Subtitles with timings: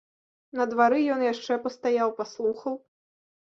[0.59, 2.85] На двары ён яшчэ пастаяў, паслухаў.